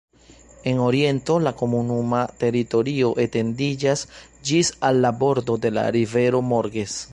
En 0.69 0.79
oriento 0.87 1.35
la 1.47 1.51
komunuma 1.59 2.21
teritorio 2.45 3.11
etendiĝas 3.27 4.05
ĝis 4.51 4.75
al 4.89 5.05
la 5.07 5.15
bordo 5.23 5.61
de 5.67 5.75
la 5.79 5.87
rivero 5.99 6.45
Morges. 6.55 7.01